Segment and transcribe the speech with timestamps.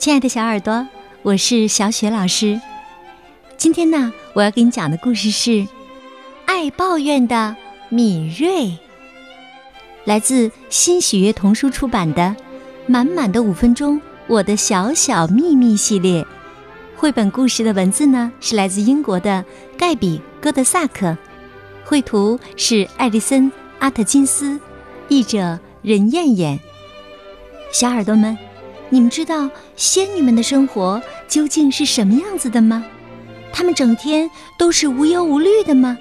[0.00, 0.88] 亲爱的小耳朵，
[1.20, 2.58] 我是小雪老师。
[3.58, 5.50] 今天呢，我要给你讲的故事是
[6.46, 7.54] 《爱抱怨的
[7.90, 8.48] 敏锐》，
[10.06, 12.22] 来自新喜悦童书出版的
[12.86, 16.26] 《满满的五分钟：我的小小秘密》系列。
[16.96, 19.44] 绘本故事的文字呢，是来自英国的
[19.76, 21.14] 盖比·戈德萨克，
[21.84, 24.58] 绘图是艾丽森·阿特金斯，
[25.08, 26.58] 译者任燕燕。
[27.70, 28.38] 小耳朵们。
[28.92, 32.84] 你们知道仙女们的生活究竟是什么样子的吗？
[33.52, 34.28] 她们整天
[34.58, 35.96] 都是无忧无虑的吗？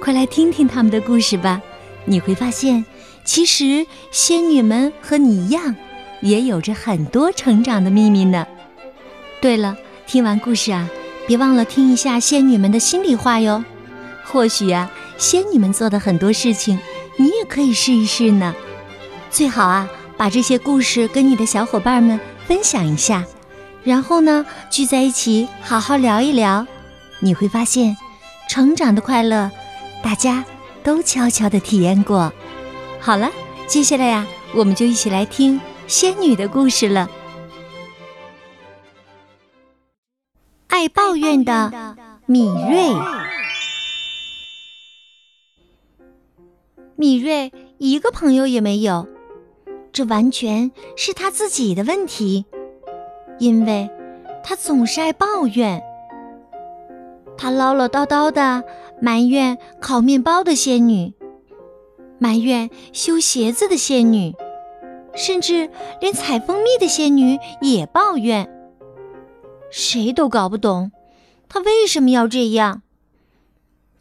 [0.00, 1.60] 快来听听她们的故事吧！
[2.04, 2.84] 你会发现，
[3.24, 5.74] 其实仙女们和你一样，
[6.22, 8.46] 也有着很多成长的秘密呢。
[9.40, 10.88] 对了，听完故事啊，
[11.26, 13.64] 别忘了听一下仙女们的心里话哟。
[14.24, 16.78] 或许啊，仙女们做的很多事情，
[17.16, 18.54] 你也可以试一试呢。
[19.30, 19.88] 最好啊。
[20.18, 23.24] 把这些故事跟你的小伙伴们分享一下，
[23.84, 26.66] 然后呢，聚在一起好好聊一聊，
[27.20, 27.96] 你会发现，
[28.50, 29.48] 成长的快乐，
[30.02, 30.44] 大家
[30.82, 32.32] 都悄悄的体验过。
[32.98, 33.30] 好了，
[33.68, 37.08] 接下来呀，我们就一起来听仙女的故事了。
[40.66, 41.96] 爱抱怨的
[42.26, 42.92] 米瑞，
[46.96, 49.06] 米瑞一个朋友也没有。
[49.92, 52.44] 这完全是他自己的问题，
[53.38, 53.90] 因为
[54.44, 55.82] 他总是爱抱怨。
[57.36, 58.64] 他唠唠叨叨的
[59.00, 61.14] 埋怨烤面包的仙女，
[62.18, 64.34] 埋怨修鞋子的仙女，
[65.14, 68.48] 甚至连采蜂蜜的仙女也抱怨。
[69.70, 70.92] 谁都搞不懂
[71.48, 72.82] 他为什么要这样。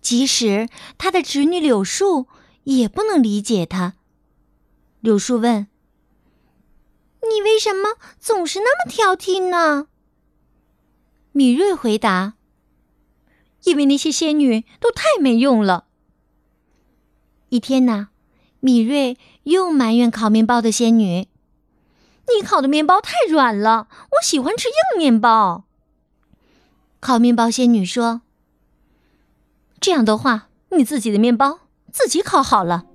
[0.02, 2.28] 即使他的侄女柳树
[2.64, 3.96] 也不能理解他。
[5.02, 5.68] 柳树问。
[7.30, 9.88] 你为什么总是那么挑剔呢？
[11.32, 12.34] 米瑞回答
[13.66, 15.86] ：“因为那些仙女都太没用了。”
[17.50, 18.10] 一天呢，
[18.60, 21.28] 米瑞又埋怨烤面包的仙女
[22.34, 25.66] ：“你烤的面包太软了，我喜欢吃硬面包。”
[27.00, 28.22] 烤面包仙女说
[29.80, 31.60] ：“这样的话，你自己的面包
[31.92, 32.86] 自己烤好了。”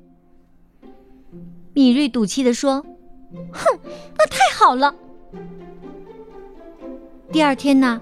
[1.74, 2.86] 米瑞赌气的说。
[3.52, 3.78] 哼，
[4.18, 4.94] 那太好了。
[7.30, 8.00] 第二天呢，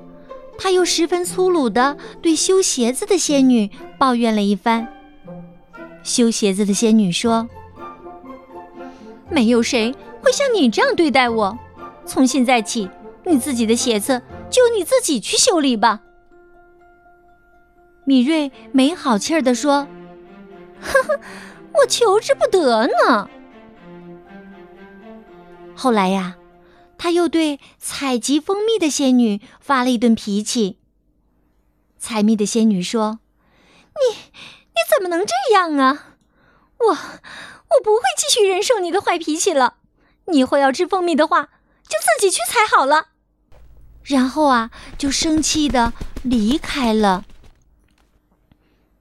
[0.59, 4.89] 他又十分粗鲁的对修鞋子的仙女抱怨了一番。
[6.03, 7.49] 修鞋子的仙女说
[9.31, 11.59] ：“没有谁会像你这样对待我。
[12.05, 12.91] 从现在起，
[13.25, 16.01] 你自己的鞋子就你自己去修理吧。”
[18.05, 19.87] 米瑞没好气儿的说
[20.81, 21.21] ：“呵呵，
[21.75, 23.29] 我求之不得呢。”
[25.83, 26.37] 后来呀，
[26.99, 30.77] 他又对采集蜂蜜的仙女发了一顿脾气。
[31.97, 33.21] 采蜜的仙女说
[33.97, 36.17] ：“你你怎么能这样啊？
[36.81, 39.77] 我我不会继续忍受你的坏脾气了。
[40.27, 41.45] 你以后要吃蜂蜜的话，
[41.89, 43.07] 就自己去采好了。”
[44.05, 47.25] 然后啊，就生气的离开了。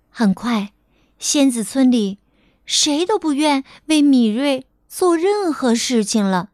[0.10, 0.72] 很快，
[1.18, 2.20] 仙子村里
[2.66, 6.52] 谁都不愿为米瑞做任何事情了。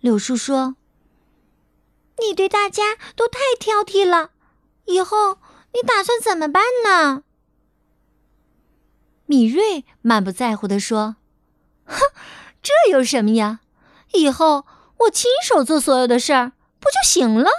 [0.00, 0.76] 柳树说
[2.20, 4.30] ：“你对大家都太挑剔了，
[4.84, 5.38] 以后
[5.72, 7.24] 你打算怎么办呢？”
[9.26, 11.16] 米瑞满不在乎地说
[11.84, 11.98] ：“哼，
[12.62, 13.60] 这有什么呀？
[14.14, 14.64] 以后
[15.00, 17.50] 我亲手做所有的事儿，不就行了？”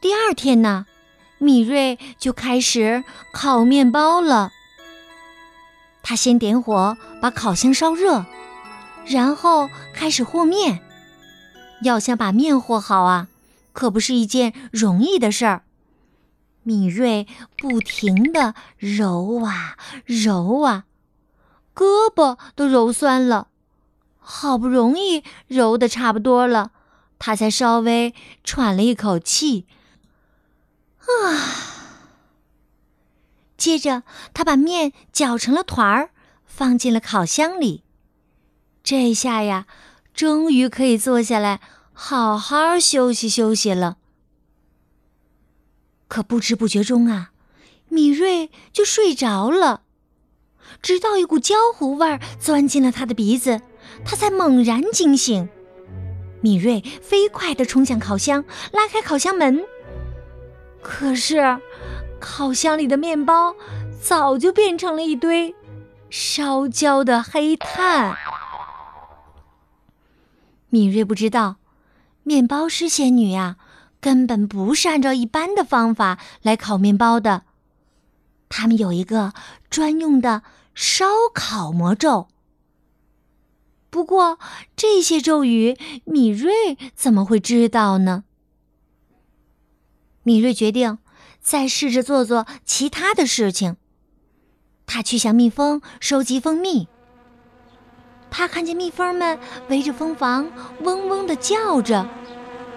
[0.00, 0.86] 第二天呢，
[1.38, 4.52] 米瑞就开始烤面包了。
[6.02, 8.24] 他先点火，把烤箱烧热。
[9.08, 10.80] 然后开始和面，
[11.82, 13.28] 要想把面和好啊，
[13.72, 15.62] 可不是一件容易的事儿。
[16.62, 17.26] 米瑞
[17.56, 20.84] 不停的揉啊揉啊，
[21.74, 23.48] 胳膊都揉酸了。
[24.18, 26.72] 好不容易揉的差不多了，
[27.18, 28.14] 他才稍微
[28.44, 29.66] 喘了一口气。
[30.98, 31.88] 啊！
[33.56, 34.02] 接着
[34.34, 36.10] 他把面搅成了团儿，
[36.44, 37.82] 放进了烤箱里。
[38.90, 39.66] 这下呀，
[40.14, 41.60] 终于可以坐下来
[41.92, 43.98] 好好休息休息了。
[46.08, 47.32] 可不知不觉中啊，
[47.90, 49.82] 米瑞就睡着了，
[50.80, 53.60] 直到一股焦糊味儿钻进了他的鼻子，
[54.06, 55.50] 他才猛然惊醒。
[56.40, 58.42] 米瑞飞快地冲向烤箱，
[58.72, 59.62] 拉开烤箱门。
[60.80, 61.60] 可是，
[62.18, 63.54] 烤箱里的面包
[64.00, 65.54] 早就变成了一堆
[66.08, 68.16] 烧焦的黑炭。
[70.70, 71.56] 米瑞不知道，
[72.22, 73.56] 面包师仙女呀，
[74.00, 77.44] 根本不是按照一般的方法来烤面包的。
[78.48, 79.32] 他们有一个
[79.70, 80.42] 专用的
[80.74, 82.28] 烧烤魔咒。
[83.90, 84.38] 不过
[84.76, 88.24] 这些咒语，米瑞怎么会知道呢？
[90.22, 90.98] 米瑞决定
[91.40, 93.76] 再试着做做其他的事情。
[94.84, 96.88] 他去向蜜蜂收集蜂蜜。
[98.30, 99.38] 他看见蜜蜂们
[99.68, 100.50] 围着蜂房
[100.82, 102.06] 嗡嗡的叫着，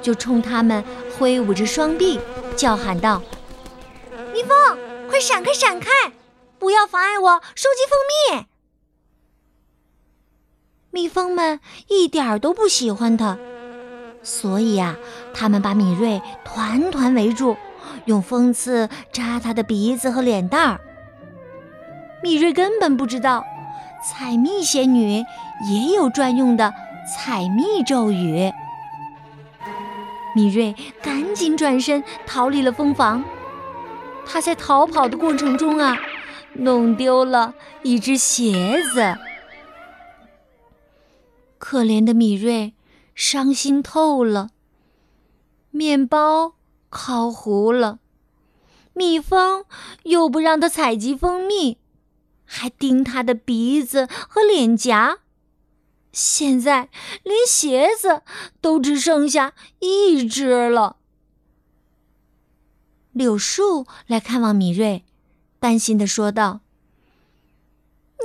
[0.02, 0.84] 就冲他们
[1.18, 2.20] 挥舞着双臂，
[2.56, 3.22] 叫喊道
[4.34, 4.56] ：“蜜蜂，
[5.10, 5.90] 快闪开，闪开！
[6.58, 8.00] 不要妨碍我收集蜂
[8.40, 8.46] 蜜！”
[10.90, 13.38] 蜜蜂们一点儿都不喜欢他，
[14.24, 14.96] 所以呀，
[15.34, 17.56] 他们把米瑞团团围住，
[18.06, 20.82] 用蜂刺扎他的鼻子和脸蛋儿。
[22.24, 23.46] 米瑞根本不知道。
[24.04, 25.24] 采蜜仙女
[25.70, 26.74] 也有专用的
[27.06, 28.52] 采蜜咒语。
[30.36, 33.24] 米瑞赶紧转身逃离了蜂房。
[34.26, 35.98] 他在逃跑的过程中啊，
[36.54, 37.54] 弄丢了
[37.84, 39.18] 一只鞋子。
[41.58, 42.74] 可怜的米瑞
[43.14, 44.50] 伤心透了。
[45.70, 46.54] 面包
[46.90, 48.00] 烤糊了，
[48.94, 49.66] 蜜蜂
[50.04, 51.78] 又不让他采集蜂蜜。
[52.54, 55.20] 还叮他的鼻子和脸颊，
[56.12, 56.90] 现在
[57.24, 58.24] 连鞋子
[58.60, 60.98] 都只剩下一只了。
[63.14, 65.06] 柳树来看望米瑞，
[65.60, 66.60] 担心的说道：“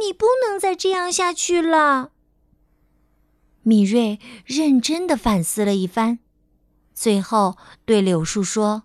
[0.00, 2.10] 你不能再这样下去了。”
[3.62, 6.18] 米瑞认真的反思了一番，
[6.92, 8.82] 最后对柳树说：“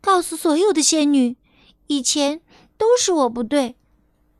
[0.00, 1.36] 告诉所有的仙女，
[1.88, 2.40] 以前
[2.78, 3.76] 都是我不对。”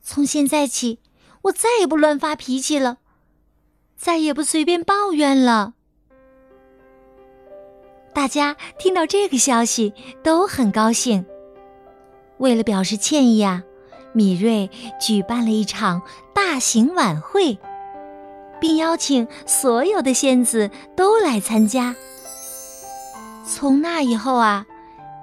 [0.03, 0.99] 从现在起，
[1.43, 2.99] 我再也不乱发脾气了，
[3.97, 5.75] 再也不随便抱怨了。
[8.13, 11.25] 大家听到这个消息都很高兴。
[12.39, 13.63] 为了表示歉意啊，
[14.13, 14.69] 米瑞
[15.01, 16.03] 举办了一场
[16.35, 17.57] 大型晚会，
[18.61, 21.95] 并邀请所有的仙子都来参加。
[23.47, 24.67] 从那以后啊，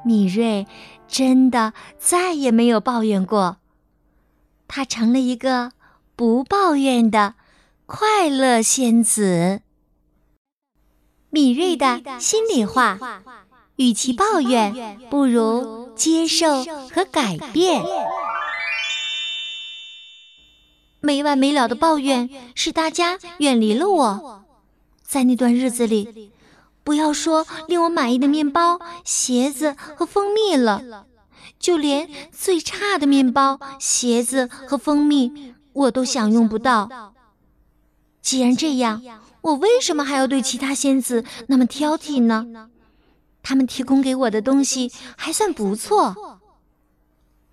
[0.06, 0.66] 米瑞
[1.08, 3.58] 真的再也没有抱怨过。
[4.70, 5.72] 她成了一个
[6.16, 7.34] 不抱怨的
[7.88, 9.62] 快乐仙子。
[11.32, 13.22] 敏锐的心里话：
[13.78, 17.84] 与其抱怨，不如接受和改变。
[21.02, 24.46] 没完没了的抱怨使大家远离了我。
[25.02, 26.32] 在那段日子里，
[26.84, 31.08] 不要说令我满意的面包、鞋子和蜂蜜了。
[31.58, 37.14] 就连最差的面包、鞋子和蜂蜜，我都享用不到。
[38.22, 39.02] 既然这样，
[39.42, 42.70] 我为什么还要对其他仙子那么挑剔呢？
[43.42, 46.40] 他们提供给我的东西还算不错。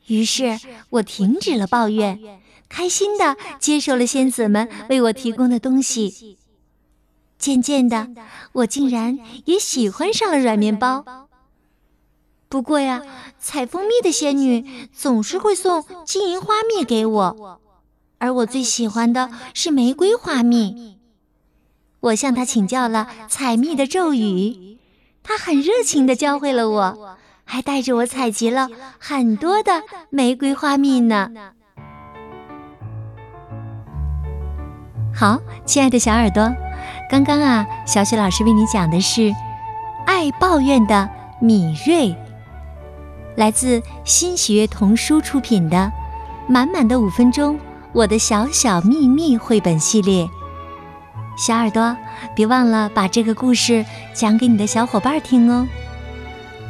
[0.09, 0.59] 于是
[0.91, 6.37] 我停止了抱怨，开心的接受了仙子们为我提供的东西。
[7.39, 8.09] 渐渐的，
[8.53, 11.26] 我竟然也喜欢上了软面包。
[12.49, 13.03] 不过呀，
[13.39, 17.61] 采蜂蜜的仙女总是会送金银花蜜给我，
[18.19, 20.99] 而我最喜欢的是玫瑰花蜜。
[22.01, 24.79] 我向她请教了采蜜的咒语，
[25.25, 31.31] 她很热情地教会了我，还带着我采集了很多的玫瑰花蜜呢。
[35.13, 36.49] 好，亲爱的小耳朵，
[37.11, 39.35] 刚刚啊，小雪老师为你讲的是
[40.07, 41.11] 爱抱怨的
[41.41, 42.17] 米瑞。
[43.37, 45.77] 来自新喜悦童书出品的
[46.51, 47.59] 《满满的五分钟：
[47.93, 50.27] 我的小小秘密》绘本系列，
[51.37, 51.95] 小耳朵
[52.35, 55.69] 别忘了把这个故事讲给你的小伙伴听哦。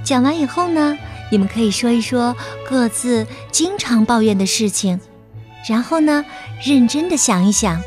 [0.04, 0.98] 讲完以后呢，
[1.30, 2.36] 你们可以说一说
[2.68, 5.00] 各自经常抱怨的事情，
[5.68, 6.24] 然后呢，
[6.64, 7.80] 认真的想一想，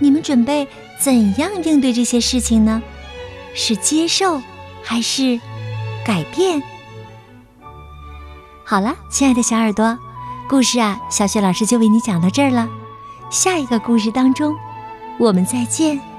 [0.00, 0.66] 你们准备
[0.98, 2.82] 怎样应对这些事情呢？
[3.54, 4.42] 是接受
[4.82, 5.40] 还是
[6.04, 6.60] 改变？
[8.66, 9.98] 好了，亲爱的小耳朵，
[10.48, 12.66] 故事啊，小雪老师就为你讲到这儿了。
[13.28, 14.56] 下一个故事当中，
[15.18, 16.13] 我们再见。